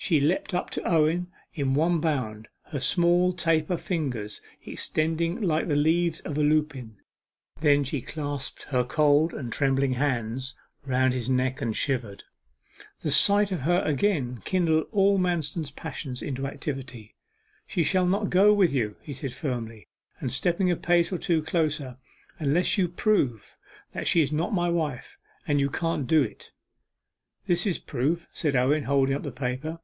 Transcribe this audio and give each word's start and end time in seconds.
She 0.00 0.20
leapt 0.20 0.54
up 0.54 0.70
to 0.70 0.82
Owen 0.88 1.26
in 1.54 1.74
one 1.74 1.98
bound, 1.98 2.46
her 2.66 2.78
small 2.78 3.32
taper 3.32 3.76
fingers 3.76 4.40
extended 4.64 5.42
like 5.42 5.66
the 5.66 5.74
leaves 5.76 6.20
of 6.20 6.38
a 6.38 6.42
lupine. 6.42 6.98
Then 7.60 7.82
she 7.82 8.00
clasped 8.00 8.62
her 8.70 8.84
cold 8.84 9.34
and 9.34 9.52
trembling 9.52 9.94
hands 9.94 10.54
round 10.86 11.12
his 11.14 11.28
neck 11.28 11.60
and 11.60 11.76
shivered. 11.76 12.22
The 13.00 13.10
sight 13.10 13.50
of 13.50 13.62
her 13.62 13.82
again 13.82 14.40
kindled 14.44 14.86
all 14.92 15.18
Manston's 15.18 15.72
passions 15.72 16.22
into 16.22 16.46
activity. 16.46 17.16
'She 17.66 17.82
shall 17.82 18.06
not 18.06 18.30
go 18.30 18.54
with 18.54 18.72
you,' 18.72 18.94
he 19.02 19.12
said 19.12 19.32
firmly, 19.32 19.88
and 20.20 20.32
stepping 20.32 20.70
a 20.70 20.76
pace 20.76 21.10
or 21.12 21.18
two 21.18 21.42
closer, 21.42 21.96
'unless 22.38 22.78
you 22.78 22.86
prove 22.88 23.58
that 23.90 24.06
she 24.06 24.22
is 24.22 24.30
not 24.30 24.54
my 24.54 24.68
wife; 24.70 25.18
and 25.48 25.58
you 25.58 25.68
can't 25.68 26.06
do 26.06 26.22
it!' 26.22 26.52
'This 27.48 27.66
is 27.66 27.78
proof,' 27.80 28.28
said 28.32 28.54
Owen, 28.54 28.84
holding 28.84 29.16
up 29.16 29.24
the 29.24 29.32
paper. 29.32 29.80